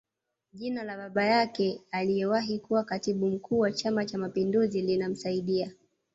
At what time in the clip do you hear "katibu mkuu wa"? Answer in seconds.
2.83-3.71